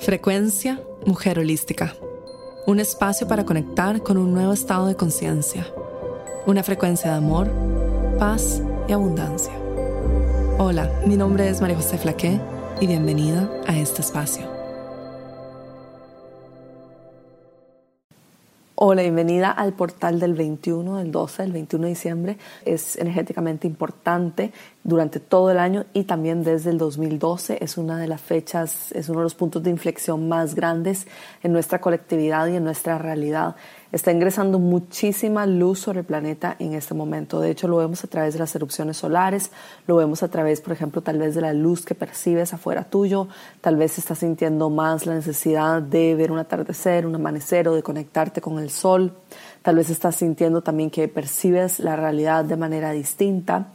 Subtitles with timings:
[0.00, 1.94] Frecuencia Mujer Holística.
[2.66, 5.66] Un espacio para conectar con un nuevo estado de conciencia.
[6.46, 7.50] Una frecuencia de amor,
[8.18, 9.52] paz y abundancia.
[10.58, 12.40] Hola, mi nombre es María José Flaqué
[12.80, 14.58] y bienvenida a este espacio.
[18.80, 22.38] Hola, bienvenida al portal del 21, del 12, del 21 de diciembre.
[22.64, 24.52] Es energéticamente importante
[24.88, 29.10] durante todo el año y también desde el 2012 es una de las fechas, es
[29.10, 31.06] uno de los puntos de inflexión más grandes
[31.42, 33.54] en nuestra colectividad y en nuestra realidad.
[33.92, 37.38] Está ingresando muchísima luz sobre el planeta en este momento.
[37.38, 39.50] De hecho, lo vemos a través de las erupciones solares,
[39.86, 43.28] lo vemos a través, por ejemplo, tal vez de la luz que percibes afuera tuyo,
[43.60, 47.82] tal vez estás sintiendo más la necesidad de ver un atardecer, un amanecer o de
[47.82, 49.12] conectarte con el sol.
[49.60, 53.74] Tal vez estás sintiendo también que percibes la realidad de manera distinta.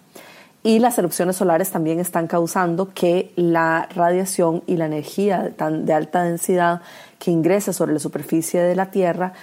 [0.66, 6.24] Y las erupciones solares también están causando que la radiación y la energía de alta
[6.24, 6.82] densidad
[7.20, 9.34] que ingresa sobre la superficie de la Tierra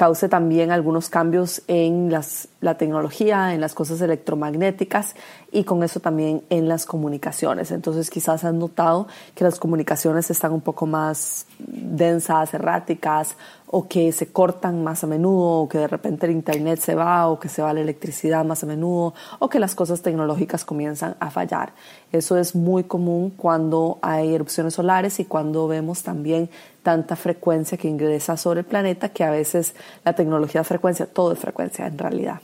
[0.00, 5.14] cause también algunos cambios en las, la tecnología, en las cosas electromagnéticas
[5.52, 7.70] y con eso también en las comunicaciones.
[7.70, 14.10] Entonces quizás han notado que las comunicaciones están un poco más densas, erráticas o que
[14.12, 17.48] se cortan más a menudo o que de repente el internet se va o que
[17.48, 21.72] se va la electricidad más a menudo o que las cosas tecnológicas comienzan a fallar.
[22.12, 26.50] Eso es muy común cuando hay erupciones solares y cuando vemos también
[26.82, 31.38] tanta frecuencia que ingresa sobre el planeta que a veces la tecnología frecuencia, todo es
[31.38, 32.40] frecuencia en realidad.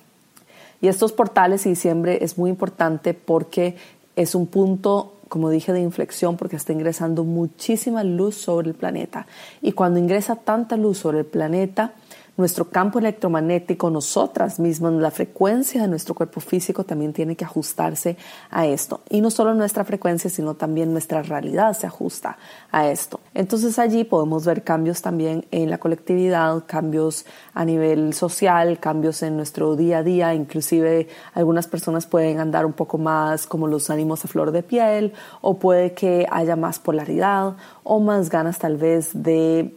[0.87, 3.75] Y estos portales y diciembre es muy importante porque
[4.15, 9.27] es un punto, como dije, de inflexión porque está ingresando muchísima luz sobre el planeta.
[9.63, 11.95] Y cuando ingresa tanta luz sobre el planeta,
[12.37, 18.17] nuestro campo electromagnético, nosotras mismas, la frecuencia de nuestro cuerpo físico también tiene que ajustarse
[18.51, 19.01] a esto.
[19.09, 22.37] Y no solo nuestra frecuencia, sino también nuestra realidad se ajusta
[22.71, 23.21] a esto.
[23.35, 29.37] Entonces allí podemos ver cambios también en la colectividad, cambios a nivel social, cambios en
[29.37, 34.25] nuestro día a día, inclusive algunas personas pueden andar un poco más como los ánimos
[34.25, 39.11] a flor de piel o puede que haya más polaridad o más ganas tal vez
[39.13, 39.75] de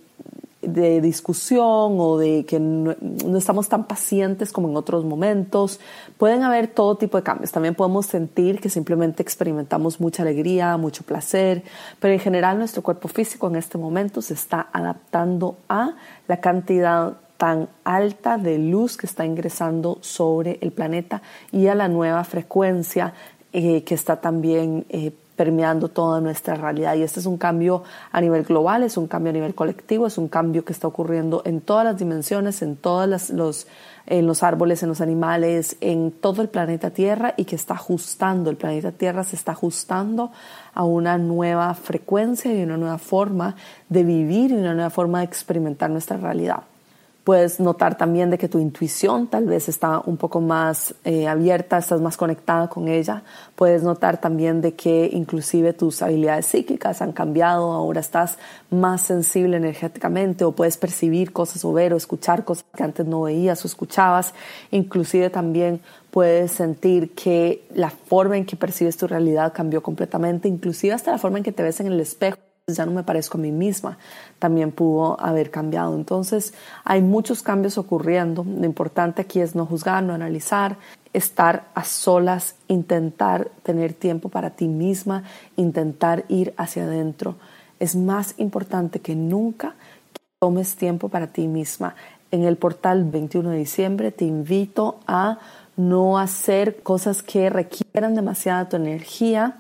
[0.74, 2.96] de discusión o de que no,
[3.38, 5.80] estamos tan pacientes como en otros momentos.
[6.18, 7.52] Pueden haber todo tipo de cambios.
[7.52, 11.64] También podemos sentir que simplemente experimentamos mucha alegría, mucho placer,
[12.00, 15.96] pero en general nuestro cuerpo físico en este momento se está adaptando a
[16.28, 21.22] la cantidad tan alta de luz que está ingresando sobre el planeta
[21.52, 23.14] y a la nueva frecuencia
[23.54, 26.96] eh, que está también eh, permeando toda nuestra realidad.
[26.96, 30.18] Y este es un cambio a nivel global, es un cambio a nivel colectivo, es
[30.18, 33.66] un cambio que está ocurriendo en todas las dimensiones, en todos los,
[34.06, 38.50] en los árboles, en los animales, en todo el planeta Tierra y que está ajustando,
[38.50, 40.34] el planeta Tierra se está ajustando
[40.74, 43.56] a una nueva frecuencia y una nueva forma
[43.88, 46.64] de vivir y una nueva forma de experimentar nuestra realidad.
[47.30, 51.78] Puedes notar también de que tu intuición tal vez está un poco más eh, abierta,
[51.78, 53.22] estás más conectada con ella.
[53.56, 58.40] Puedes notar también de que inclusive tus habilidades psíquicas han cambiado, ahora estás
[58.72, 63.22] más sensible energéticamente o puedes percibir cosas o ver o escuchar cosas que antes no
[63.22, 64.34] veías o escuchabas.
[64.72, 70.94] Inclusive también puedes sentir que la forma en que percibes tu realidad cambió completamente, inclusive
[70.94, 73.42] hasta la forma en que te ves en el espejo ya no me parezco a
[73.42, 73.98] mí misma,
[74.40, 75.96] también pudo haber cambiado.
[75.96, 76.54] Entonces
[76.84, 78.44] hay muchos cambios ocurriendo.
[78.44, 80.78] Lo importante aquí es no juzgar, no analizar,
[81.14, 85.24] estar a solas, intentar tener tiempo para ti misma,
[85.56, 87.36] intentar ir hacia adentro.
[87.80, 89.76] Es más importante que nunca
[90.14, 91.96] que tomes tiempo para ti misma.
[92.32, 95.40] En el portal 21 de diciembre te invito a
[95.78, 99.58] no hacer cosas que requieran demasiada tu energía,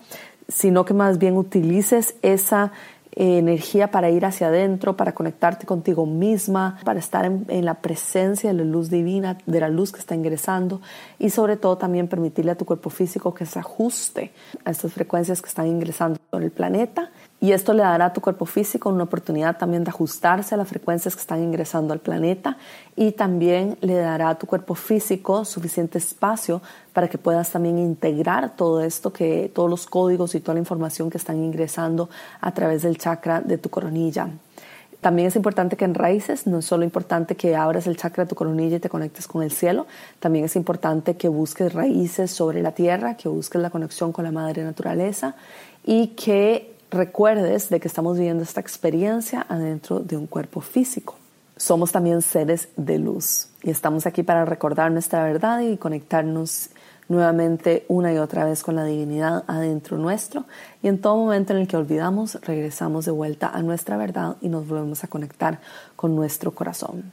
[0.47, 2.73] sino que más bien utilices esa
[3.19, 8.55] energía para ir hacia adentro, para conectarte contigo misma, para estar en, la presencia de
[8.55, 10.81] la luz divina, de la luz que está ingresando
[11.19, 14.31] y sobre todo también permitirle a tu cuerpo físico que se ajuste
[14.63, 17.08] a estas frecuencias que están ingresando en el planeta
[17.41, 20.67] y esto le dará a tu cuerpo físico una oportunidad también de ajustarse a las
[20.67, 22.57] frecuencias que están ingresando al planeta
[22.95, 26.61] y también le dará a tu cuerpo físico suficiente espacio
[26.91, 31.09] para que puedas también integrar todo esto, que todos los códigos y toda la información
[31.09, 32.09] que están ingresando
[32.41, 34.29] a través del chakra de tu coronilla.
[34.99, 38.29] También es importante que en raíces no es solo importante que abras el chakra de
[38.29, 39.87] tu coronilla y te conectes con el cielo,
[40.19, 44.31] también es importante que busques raíces sobre la tierra, que busques la conexión con la
[44.31, 45.35] madre naturaleza
[45.85, 51.15] y que recuerdes de que estamos viviendo esta experiencia adentro de un cuerpo físico.
[51.57, 56.69] Somos también seres de luz y estamos aquí para recordar nuestra verdad y conectarnos
[57.09, 60.45] nuevamente una y otra vez con la divinidad adentro nuestro
[60.81, 64.47] y en todo momento en el que olvidamos regresamos de vuelta a nuestra verdad y
[64.47, 65.59] nos volvemos a conectar
[65.95, 67.11] con nuestro corazón.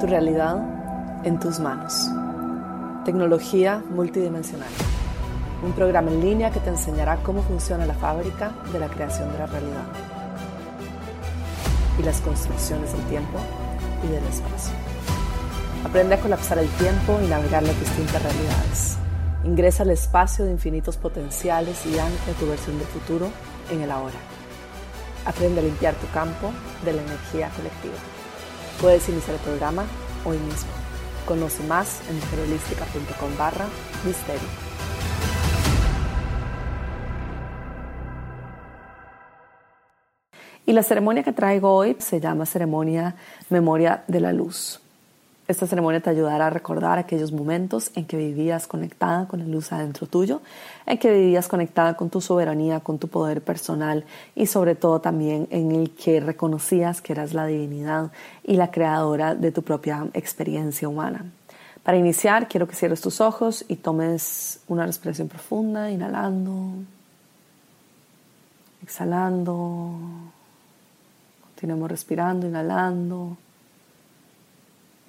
[0.00, 2.10] Tu realidad en tus manos.
[3.04, 4.70] Tecnología multidimensional.
[5.62, 9.38] Un programa en línea que te enseñará cómo funciona la fábrica de la creación de
[9.40, 9.84] la realidad
[11.98, 13.38] y las construcciones del tiempo
[14.04, 14.72] y del espacio.
[15.84, 18.96] Aprende a colapsar el tiempo y navegar las distintas realidades.
[19.44, 23.28] Ingresa al espacio de infinitos potenciales y ancla tu versión del futuro
[23.70, 24.16] en el ahora.
[25.26, 26.50] Aprende a limpiar tu campo
[26.86, 27.96] de la energía colectiva.
[28.80, 29.84] Puedes iniciar el programa
[30.24, 30.93] hoy mismo.
[31.26, 33.66] Conoce más en mujerholística.com barra
[34.04, 34.46] misterio.
[40.66, 43.16] Y la ceremonia que traigo hoy se llama ceremonia
[43.50, 44.83] Memoria de la Luz.
[45.46, 49.72] Esta ceremonia te ayudará a recordar aquellos momentos en que vivías conectada con la luz
[49.72, 50.40] adentro tuyo,
[50.86, 54.04] en que vivías conectada con tu soberanía, con tu poder personal
[54.34, 58.10] y sobre todo también en el que reconocías que eras la divinidad
[58.42, 61.26] y la creadora de tu propia experiencia humana.
[61.82, 66.72] Para iniciar, quiero que cierres tus ojos y tomes una respiración profunda, inhalando,
[68.82, 69.90] exhalando.
[71.42, 73.36] Continuemos respirando, inhalando,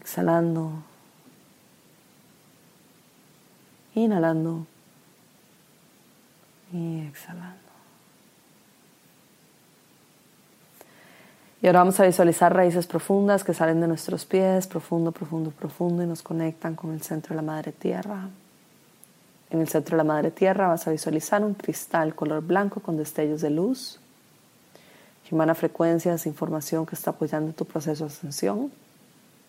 [0.06, 0.72] exhalando,
[3.96, 4.68] inhalando
[6.72, 7.56] y exhalando.
[11.60, 16.04] Y ahora vamos a visualizar raíces profundas que salen de nuestros pies, profundo, profundo, profundo,
[16.04, 18.30] y nos conectan con el centro de la madre tierra.
[19.50, 22.96] En el centro de la madre tierra vas a visualizar un cristal color blanco con
[22.96, 24.00] destellos de luz
[25.28, 28.85] que emana frecuencias, información que está apoyando tu proceso de ascensión.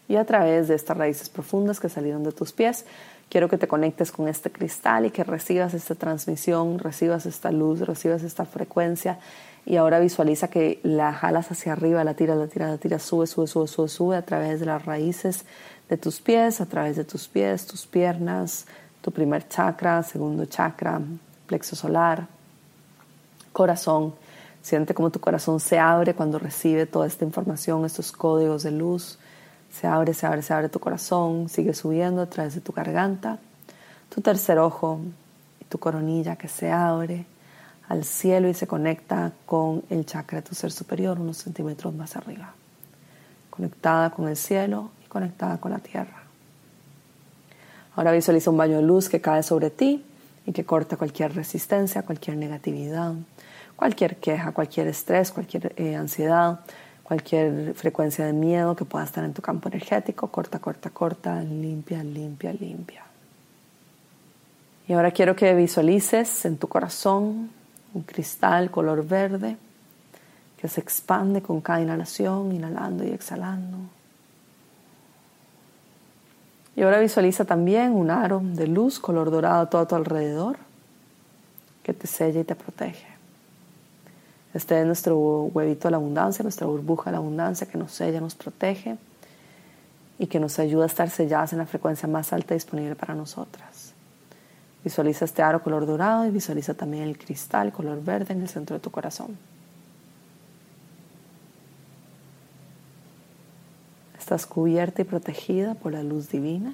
[0.08, 2.84] Y a través de estas raíces profundas que salieron de tus pies,
[3.28, 7.80] quiero que te conectes con este cristal y que recibas esta transmisión, recibas esta luz,
[7.80, 9.18] recibas esta frecuencia.
[9.64, 13.26] Y ahora visualiza que la jalas hacia arriba, la tiras, la tiras, la tiras, sube,
[13.26, 15.44] sube, sube, sube, sube a través de las raíces
[15.88, 18.66] de tus pies, a través de tus pies, tus piernas,
[19.00, 21.00] tu primer chakra, segundo chakra,
[21.46, 22.28] plexo solar,
[23.52, 24.14] corazón.
[24.62, 29.18] Siente como tu corazón se abre cuando recibe toda esta información, estos códigos de luz
[29.76, 33.38] se abre, se abre, se abre tu corazón, sigue subiendo a través de tu garganta,
[34.08, 35.00] tu tercer ojo
[35.60, 37.26] y tu coronilla que se abre
[37.88, 42.16] al cielo y se conecta con el chakra de tu ser superior unos centímetros más
[42.16, 42.54] arriba.
[43.50, 46.22] Conectada con el cielo y conectada con la tierra.
[47.94, 50.02] Ahora visualiza un baño de luz que cae sobre ti
[50.46, 53.12] y que corta cualquier resistencia, cualquier negatividad,
[53.76, 56.60] cualquier queja, cualquier estrés, cualquier eh, ansiedad,
[57.06, 62.02] cualquier frecuencia de miedo que pueda estar en tu campo energético, corta, corta, corta, limpia,
[62.02, 63.04] limpia, limpia.
[64.88, 67.50] Y ahora quiero que visualices en tu corazón
[67.94, 69.56] un cristal color verde
[70.60, 73.78] que se expande con cada inhalación, inhalando y exhalando.
[76.74, 80.56] Y ahora visualiza también un aro de luz color dorado todo a tu alrededor
[81.84, 83.15] que te sella y te protege.
[84.56, 88.22] Este es nuestro huevito de la abundancia, nuestra burbuja de la abundancia que nos sella,
[88.22, 88.96] nos protege
[90.18, 93.92] y que nos ayuda a estar selladas en la frecuencia más alta disponible para nosotras.
[94.82, 98.72] Visualiza este aro color dorado y visualiza también el cristal color verde en el centro
[98.72, 99.36] de tu corazón.
[104.18, 106.72] Estás cubierta y protegida por la luz divina.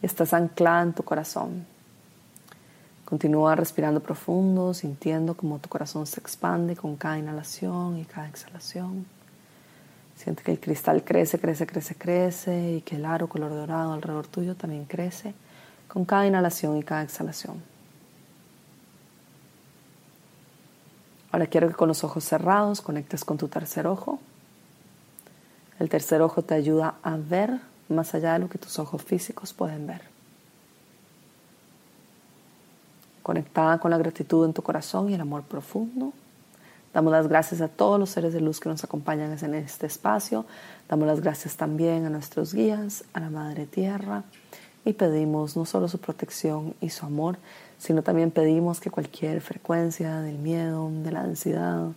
[0.00, 1.66] Estás anclada en tu corazón.
[3.06, 9.06] Continúa respirando profundo, sintiendo como tu corazón se expande con cada inhalación y cada exhalación.
[10.16, 14.26] Siente que el cristal crece, crece, crece, crece y que el aro color dorado alrededor
[14.26, 15.34] tuyo también crece
[15.86, 17.62] con cada inhalación y cada exhalación.
[21.30, 24.18] Ahora quiero que con los ojos cerrados conectes con tu tercer ojo.
[25.78, 29.52] El tercer ojo te ayuda a ver más allá de lo que tus ojos físicos
[29.52, 30.15] pueden ver.
[33.26, 36.12] Conectada con la gratitud en tu corazón y el amor profundo.
[36.94, 40.46] Damos las gracias a todos los seres de luz que nos acompañan en este espacio.
[40.88, 44.22] Damos las gracias también a nuestros guías, a la Madre Tierra.
[44.84, 47.36] Y pedimos no solo su protección y su amor,
[47.78, 51.88] sino también pedimos que cualquier frecuencia del miedo, de la ansiedad,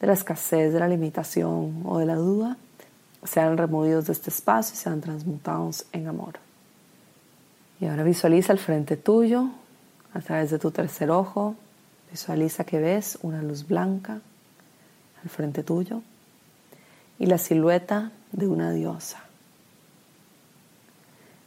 [0.00, 2.56] de la escasez, de la limitación o de la duda
[3.22, 6.38] sean removidos de este espacio y sean transmutados en amor.
[7.82, 9.50] Y ahora visualiza al frente tuyo
[10.12, 11.54] a través de tu tercer ojo,
[12.10, 14.20] visualiza que ves una luz blanca
[15.22, 16.02] al frente tuyo
[17.18, 19.22] y la silueta de una diosa.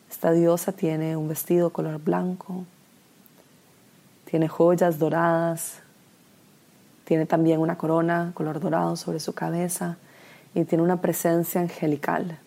[0.09, 2.65] Esta diosa tiene un vestido color blanco,
[4.29, 5.79] tiene joyas doradas,
[7.03, 9.97] tiene también una corona color dorado sobre su cabeza
[10.55, 12.37] y tiene una presencia angelical.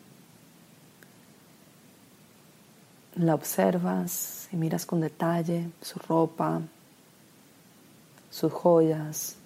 [3.17, 6.61] La observas y miras con detalle su ropa,
[8.31, 9.37] sus joyas,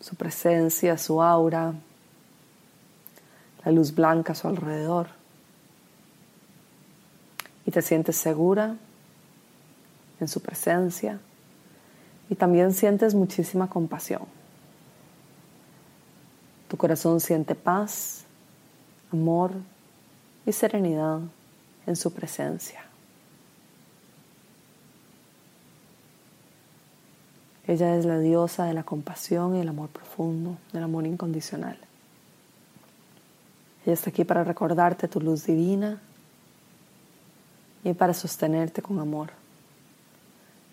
[0.00, 1.74] su presencia, su aura,
[3.64, 5.08] la luz blanca a su alrededor.
[7.66, 8.76] Y te sientes segura
[10.18, 11.20] en su presencia
[12.28, 14.22] y también sientes muchísima compasión.
[16.68, 18.24] Tu corazón siente paz,
[19.12, 19.52] amor
[20.46, 21.20] y serenidad
[21.86, 22.84] en su presencia.
[27.66, 31.78] Ella es la diosa de la compasión y el amor profundo, del amor incondicional.
[33.84, 36.00] Ella está aquí para recordarte tu luz divina
[37.84, 39.30] y para sostenerte con amor.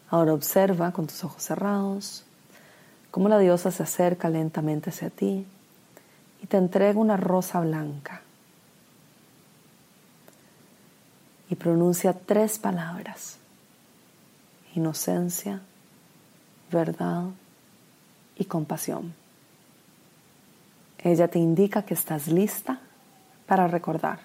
[0.09, 2.23] Ahora observa con tus ojos cerrados
[3.11, 5.45] cómo la diosa se acerca lentamente hacia ti
[6.41, 8.21] y te entrega una rosa blanca
[11.49, 13.37] y pronuncia tres palabras.
[14.75, 15.61] Inocencia,
[16.71, 17.25] verdad
[18.37, 19.13] y compasión.
[20.99, 22.79] Ella te indica que estás lista
[23.45, 24.19] para recordar.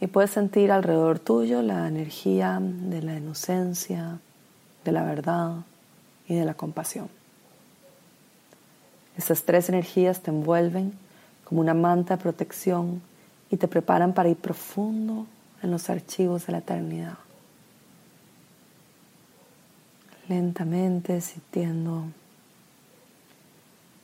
[0.00, 4.18] Y puedes sentir alrededor tuyo la energía de la inocencia,
[4.84, 5.58] de la verdad
[6.26, 7.08] y de la compasión.
[9.16, 10.92] Estas tres energías te envuelven
[11.44, 13.02] como una manta de protección
[13.52, 15.28] y te preparan para ir profundo
[15.62, 17.18] en los archivos de la eternidad
[20.32, 22.04] lentamente sintiendo.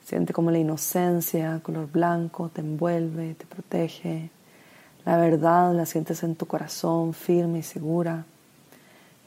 [0.05, 4.31] Siente como la inocencia, color blanco, te envuelve, te protege.
[5.05, 8.25] La verdad la sientes en tu corazón firme y segura.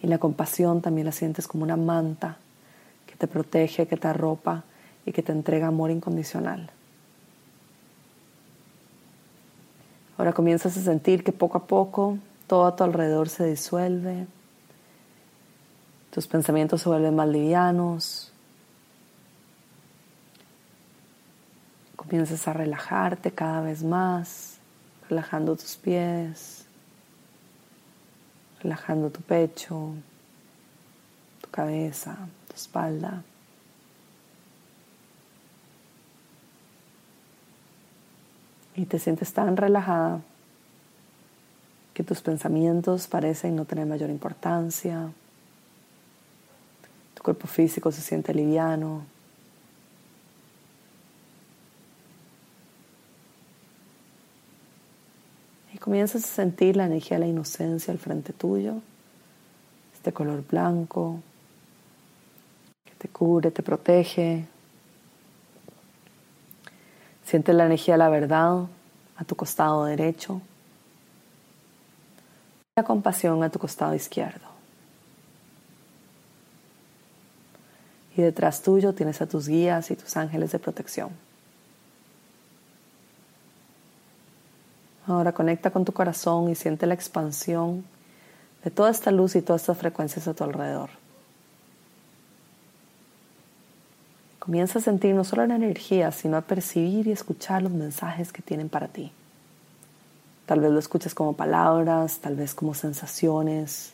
[0.01, 2.37] Y la compasión también la sientes como una manta
[3.05, 4.63] que te protege, que te arropa
[5.05, 6.69] y que te entrega amor incondicional.
[10.21, 14.27] Ahora comienzas a sentir que poco a poco todo a tu alrededor se disuelve,
[16.11, 18.31] tus pensamientos se vuelven más livianos.
[21.95, 24.59] Comienzas a relajarte cada vez más,
[25.09, 26.65] relajando tus pies,
[28.61, 29.89] relajando tu pecho,
[31.41, 32.15] tu cabeza,
[32.47, 33.23] tu espalda.
[38.75, 40.21] Y te sientes tan relajada
[41.93, 45.11] que tus pensamientos parecen no tener mayor importancia,
[47.15, 49.03] tu cuerpo físico se siente liviano.
[55.73, 58.75] Y comienzas a sentir la energía de la inocencia al frente tuyo,
[59.93, 61.19] este color blanco
[62.85, 64.47] que te cubre, te protege.
[67.31, 68.65] Sientes la energía de la verdad
[69.15, 70.41] a tu costado derecho,
[72.75, 74.51] la compasión a tu costado izquierdo.
[78.17, 81.11] y detrás tuyo tienes a tus guías y tus ángeles de protección.
[85.07, 87.85] Ahora conecta con tu corazón y siente la expansión
[88.65, 91.00] de toda esta luz y todas estas frecuencias a tu alrededor.
[94.41, 98.41] Comienza a sentir no solo la energía, sino a percibir y escuchar los mensajes que
[98.41, 99.11] tienen para ti.
[100.47, 103.93] Tal vez lo escuches como palabras, tal vez como sensaciones,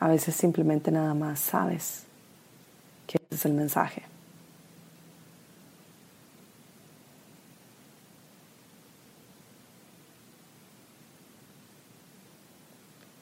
[0.00, 2.04] a veces simplemente nada más sabes
[3.06, 4.02] que ese es el mensaje.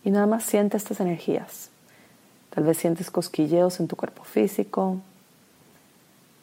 [0.03, 1.71] Y nada más siente estas energías.
[2.55, 5.01] Tal vez sientes cosquilleos en tu cuerpo físico.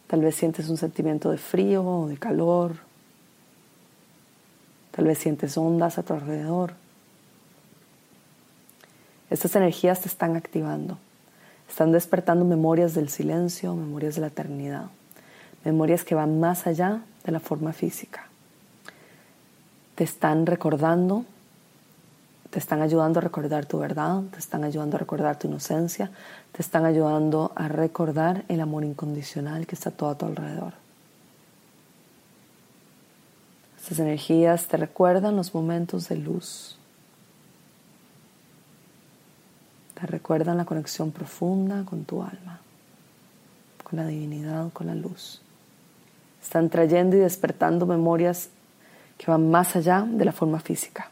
[0.07, 2.73] Tal vez sientes un sentimiento de frío o de calor.
[4.91, 6.73] Tal vez sientes ondas a tu alrededor.
[9.29, 10.97] Estas energías te están activando,
[11.69, 14.87] están despertando memorias del silencio, memorias de la eternidad,
[15.63, 18.25] memorias que van más allá de la forma física.
[19.95, 21.23] Te están recordando,
[22.51, 26.11] te están ayudando a recordar tu verdad, te están ayudando a recordar tu inocencia,
[26.51, 30.73] te están ayudando a recordar el amor incondicional que está todo a tu alrededor.
[33.79, 36.77] Estas energías te recuerdan los momentos de luz,
[39.93, 42.59] te recuerdan la conexión profunda con tu alma,
[43.81, 45.41] con la divinidad, con la luz.
[46.43, 48.49] Están trayendo y despertando memorias
[49.17, 51.09] que van más allá de la forma física.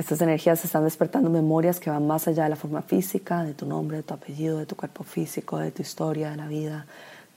[0.00, 3.66] Estas energías están despertando memorias que van más allá de la forma física, de tu
[3.66, 6.86] nombre, de tu apellido, de tu cuerpo físico, de tu historia, de la vida,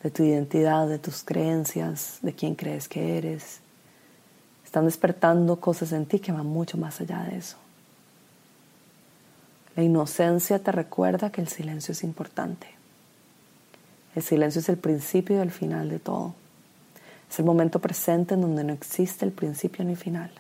[0.01, 3.59] de tu identidad, de tus creencias, de quién crees que eres.
[4.63, 7.57] Están despertando cosas en ti que van mucho más allá de eso.
[9.75, 12.67] La inocencia te recuerda que el silencio es importante.
[14.15, 16.33] El silencio es el principio y el final de todo.
[17.29, 20.31] Es el momento presente en donde no existe el principio ni final.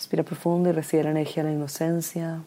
[0.00, 2.40] Respira profundo y recibe la energía de la inocencia.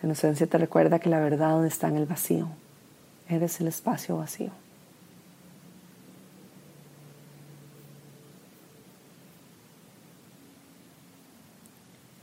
[0.00, 2.48] La inocencia te recuerda que la verdad está en el vacío.
[3.28, 4.50] Eres el espacio vacío.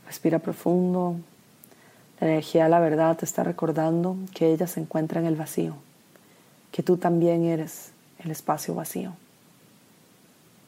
[0.05, 1.15] Respira profundo.
[2.19, 5.75] La energía de la verdad te está recordando que ella se encuentra en el vacío,
[6.73, 9.13] que tú también eres el espacio vacío,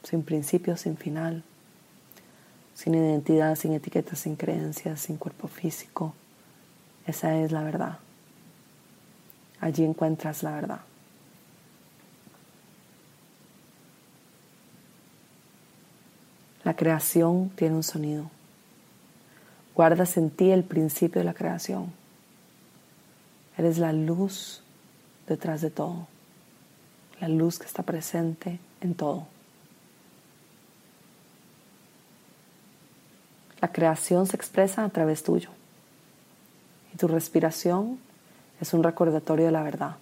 [0.02, 1.44] sin principio, sin final,
[2.74, 6.14] sin identidad, sin etiquetas, sin creencias, sin cuerpo físico.
[7.06, 7.98] Esa es la verdad.
[9.60, 10.80] Allí encuentras la verdad.
[16.64, 18.30] La creación tiene un sonido.
[19.74, 21.92] Guardas en ti el principio de la creación.
[23.56, 24.62] Eres la luz
[25.26, 26.06] detrás de todo.
[27.20, 29.31] La luz que está presente en todo.
[33.62, 35.48] La creación se expresa a través tuyo.
[36.92, 37.98] Y tu respiración
[38.60, 39.96] es un recordatorio de la verdad.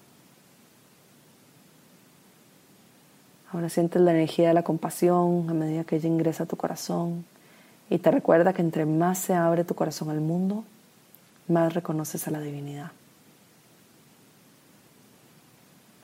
[3.52, 7.25] Ahora sientes la energía de la compasión a medida que ella ingresa a tu corazón
[7.90, 10.64] y te recuerda que entre más se abre tu corazón al mundo,
[11.49, 12.93] más reconoces a la divinidad.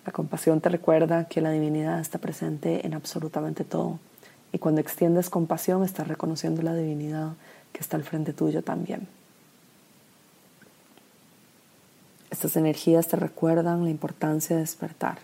[0.05, 3.99] La compasión te recuerda que la divinidad está presente en absolutamente todo.
[4.53, 7.33] Y cuando extiendes compasión estás reconociendo la divinidad
[7.73, 9.09] que está al frente tuyo también.
[12.31, 15.19] Estas energías te recuerdan la importancia de despertar.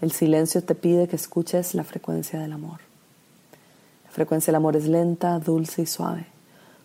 [0.00, 2.80] El silencio te pide que escuches la frecuencia del amor
[4.14, 6.26] frecuencia del amor es lenta, dulce y suave,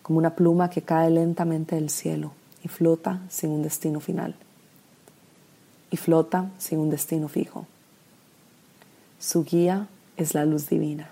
[0.02, 2.32] como una pluma que cae lentamente del cielo
[2.64, 4.34] y flota sin un destino final.
[5.92, 7.66] Y flota sin un destino fijo.
[9.20, 9.86] Su guía
[10.22, 11.10] es la luz divina,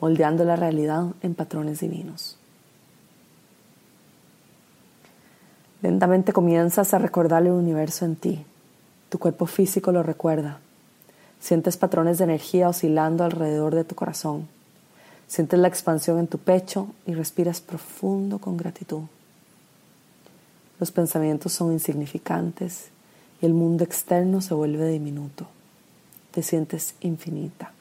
[0.00, 2.36] moldeando la realidad en patrones divinos.
[5.82, 8.44] Lentamente comienzas a recordar el universo en ti.
[9.08, 10.58] Tu cuerpo físico lo recuerda.
[11.40, 14.48] Sientes patrones de energía oscilando alrededor de tu corazón
[15.28, 19.02] Sientes la expansión en tu pecho y respiras profundo con gratitud.
[20.80, 22.88] Los pensamientos son insignificantes
[23.42, 25.46] y el mundo externo se vuelve diminuto.
[26.30, 27.72] Te sientes infinita.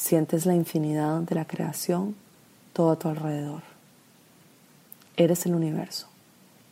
[0.00, 2.16] Sientes la infinidad de la creación
[2.72, 3.62] todo a tu alrededor.
[5.14, 6.08] Eres el universo.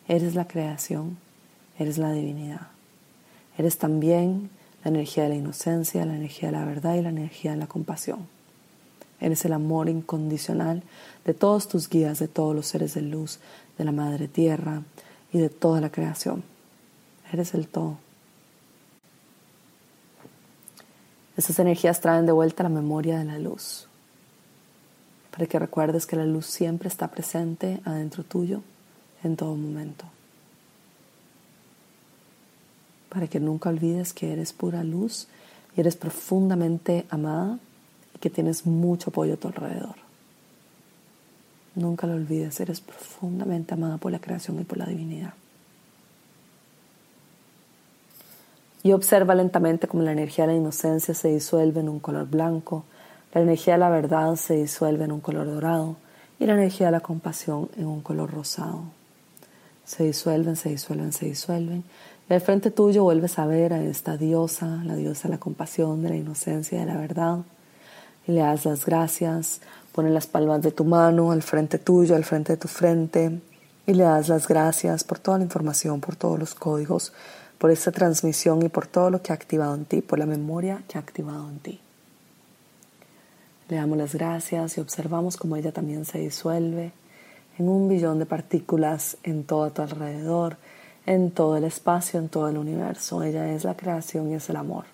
[0.09, 1.19] Eres la creación.
[1.79, 2.69] Eres la divinidad.
[3.59, 4.49] Eres también
[4.83, 7.67] la energía de la inocencia, la energía de la verdad y la energía de la
[7.67, 8.27] compasión.
[9.21, 10.83] Eres el amor incondicional
[11.27, 13.41] de todos tus guías, de todos los seres de luz,
[13.77, 14.85] de la Madre Tierra
[15.35, 16.45] y de toda la creación.
[17.31, 17.99] Eres el todo.
[21.38, 23.87] Esas energías traen de vuelta la memoria de la luz,
[25.31, 28.61] para que recuerdes que la luz siempre está presente adentro tuyo
[29.22, 30.05] en todo momento.
[33.09, 35.29] Para que nunca olvides que eres pura luz
[35.77, 37.61] y eres profundamente amada
[38.18, 39.94] que tienes mucho apoyo a tu alrededor.
[41.77, 45.35] Nunca lo olvides, eres profundamente amada por la creación y por la divinidad.
[48.88, 52.85] Y observa lentamente cómo la energía de la inocencia se disuelve en un color blanco,
[53.35, 55.96] la energía de la verdad se disuelve en un color dorado
[56.40, 58.85] y la energía de la compasión en un color rosado.
[59.85, 61.85] Se disuelven, se disuelven, se disuelven.
[62.31, 66.03] Y al frente tuyo vuelves a ver a esta diosa, la diosa de la compasión,
[66.03, 67.40] de la inocencia, de la verdad
[68.27, 69.61] y le das las gracias,
[69.92, 73.38] pones las palmas de tu mano al frente tuyo, al frente de tu frente
[73.87, 77.12] y le das las gracias por toda la información, por todos los códigos,
[77.59, 80.83] por esta transmisión y por todo lo que ha activado en ti, por la memoria
[80.88, 81.81] que ha activado en ti.
[83.68, 86.92] Le damos las gracias y observamos cómo ella también se disuelve
[87.59, 90.57] en un billón de partículas en todo tu alrededor,
[91.05, 93.23] en todo el espacio, en todo el universo.
[93.23, 94.85] Ella es la creación y es el amor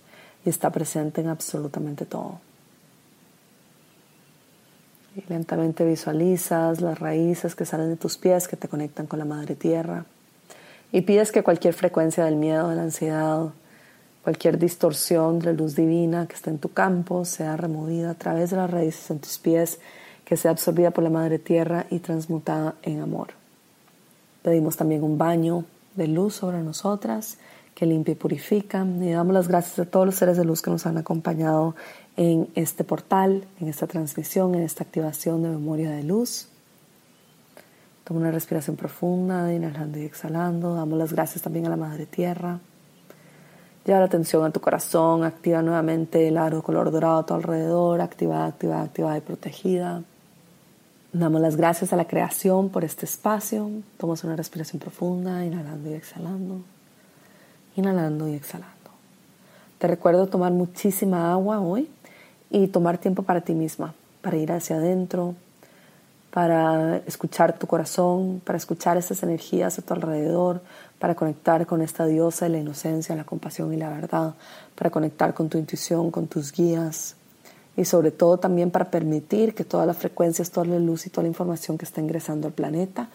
[0.44, 2.40] y está presente en absolutamente todo.
[5.16, 9.24] Y lentamente visualizas las raíces que salen de tus pies que te conectan con la
[9.24, 10.06] madre tierra.
[10.94, 13.48] Y pides que cualquier frecuencia del miedo, de la ansiedad,
[14.22, 18.50] cualquier distorsión de la luz divina que está en tu campo sea removida a través
[18.50, 19.80] de las raíces en tus pies,
[20.24, 23.30] que sea absorbida por la Madre Tierra y transmutada en amor.
[24.44, 25.64] Pedimos también un baño
[25.96, 27.38] de luz sobre nosotras
[27.74, 28.86] que limpia y purifica.
[29.00, 31.74] Y damos las gracias a todos los seres de luz que nos han acompañado
[32.16, 36.50] en este portal, en esta transmisión, en esta activación de memoria de luz.
[38.04, 40.74] Toma una respiración profunda, inhalando y exhalando.
[40.74, 42.58] Damos las gracias también a la Madre Tierra.
[43.86, 48.02] Lleva la atención a tu corazón, activa nuevamente el aro color dorado a tu alrededor,
[48.02, 50.02] activada, activada, activada y protegida.
[51.14, 53.70] Damos las gracias a la creación por este espacio.
[53.96, 56.60] Tomas una respiración profunda, inhalando y exhalando.
[57.76, 58.74] Inhalando y exhalando.
[59.78, 61.88] Te recuerdo tomar muchísima agua hoy
[62.50, 65.34] y tomar tiempo para ti misma, para ir hacia adentro,
[66.34, 70.62] para escuchar tu corazón, para escuchar estas energías a tu alrededor,
[70.98, 74.34] para conectar con esta diosa de la inocencia, la compasión y la verdad,
[74.74, 77.14] para conectar con tu intuición, con tus guías
[77.76, 81.22] y sobre todo también para permitir que todas las frecuencias, toda la luz y toda
[81.22, 83.10] la información que está ingresando al planeta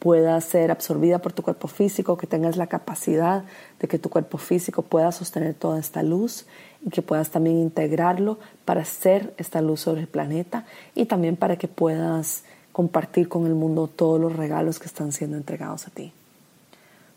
[0.00, 3.44] pueda ser absorbida por tu cuerpo físico, que tengas la capacidad
[3.78, 6.44] de que tu cuerpo físico pueda sostener toda esta luz
[6.84, 11.56] y que puedas también integrarlo para hacer esta luz sobre el planeta y también para
[11.56, 12.42] que puedas
[12.74, 16.12] compartir con el mundo todos los regalos que están siendo entregados a ti.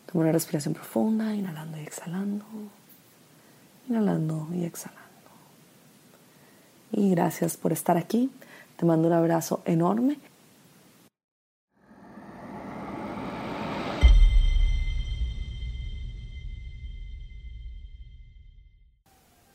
[0.06, 2.44] Toma una respiración profunda, inhalando y exhalando,
[3.88, 5.02] inhalando y exhalando.
[6.92, 8.30] Y gracias por estar aquí.
[8.76, 10.18] Te mando un abrazo enorme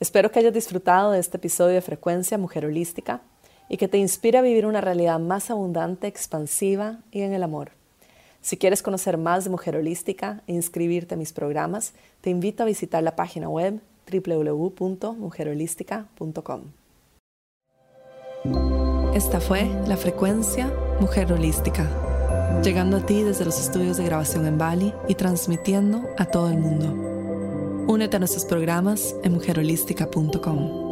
[0.01, 3.21] Espero que hayas disfrutado de este episodio de Frecuencia Mujer Holística
[3.69, 7.71] y que te inspire a vivir una realidad más abundante, expansiva y en el amor.
[8.41, 12.65] Si quieres conocer más de Mujer Holística e inscribirte a mis programas, te invito a
[12.65, 13.79] visitar la página web
[14.11, 16.61] www.mujerholística.com.
[19.15, 21.87] Esta fue la frecuencia Mujer Holística,
[22.63, 26.57] llegando a ti desde los estudios de grabación en Bali y transmitiendo a todo el
[26.57, 27.13] mundo.
[27.87, 30.82] Únete a nuestros programas en mujerholística.com.